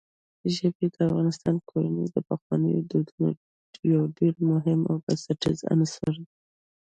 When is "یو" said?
3.91-4.01